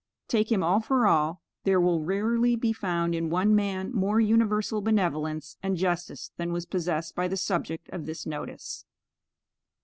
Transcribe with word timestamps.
Take 0.27 0.51
him 0.51 0.63
all 0.63 0.79
for 0.79 1.05
all, 1.05 1.43
there 1.63 1.79
will 1.79 2.01
rarely 2.03 2.55
be 2.55 2.73
found 2.73 3.13
in 3.13 3.29
one 3.29 3.53
man 3.53 3.91
more 3.93 4.19
universal 4.19 4.81
benevolence 4.81 5.57
and 5.61 5.77
justice 5.77 6.31
than 6.37 6.51
was 6.51 6.65
possessed 6.65 7.13
by 7.13 7.27
the 7.27 7.37
subject 7.37 7.87
of 7.91 8.07
this 8.07 8.25
notice. 8.25 8.83